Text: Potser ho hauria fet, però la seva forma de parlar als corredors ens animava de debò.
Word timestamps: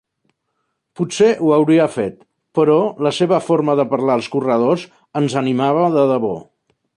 Potser 0.99 1.27
ho 1.47 1.51
hauria 1.57 1.85
fet, 1.95 2.15
però 2.59 2.77
la 3.09 3.11
seva 3.19 3.39
forma 3.51 3.77
de 3.81 3.85
parlar 3.93 4.17
als 4.21 4.31
corredors 4.37 4.87
ens 5.21 5.37
animava 5.43 5.85
de 5.99 6.09
debò. 6.15 6.35